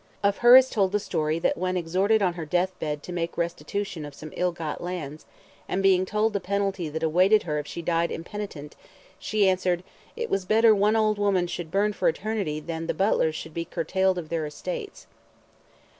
Of 0.23 0.39
her 0.39 0.55
is 0.55 0.71
told 0.71 0.93
the 0.93 0.99
story 0.99 1.37
that 1.37 1.59
when 1.59 1.77
exhorted 1.77 2.23
on 2.23 2.33
her 2.33 2.43
death 2.43 2.71
bed 2.79 3.03
to 3.03 3.11
make 3.13 3.37
restitution 3.37 4.03
of 4.03 4.15
some 4.15 4.33
ill 4.35 4.51
got 4.51 4.81
lands, 4.81 5.27
and 5.67 5.83
being 5.83 6.07
told 6.07 6.33
the 6.33 6.39
penalty 6.39 6.89
that 6.89 7.03
awaited 7.03 7.43
her 7.43 7.59
if 7.59 7.67
she 7.67 7.83
died 7.83 8.09
impenitent, 8.09 8.75
she 9.19 9.47
answered, 9.47 9.83
"it 10.15 10.27
was 10.27 10.43
better 10.45 10.73
one 10.73 10.95
old 10.95 11.19
woman 11.19 11.45
should 11.45 11.69
burn 11.69 11.93
for 11.93 12.07
eternity 12.09 12.59
than 12.59 12.87
that 12.87 12.87
the 12.87 12.95
Butlers 12.97 13.35
should 13.35 13.53
be 13.53 13.63
curtailed 13.65 14.17
of 14.17 14.29
their 14.29 14.47
estates." 14.47 15.05